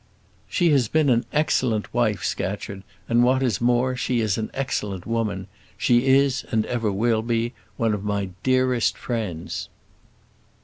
[0.49, 5.05] "She has been an excellent wife, Scatcherd; and what is more, she is an excellent
[5.05, 5.45] woman.
[5.77, 9.69] She is, and ever will be, one of my dearest friends."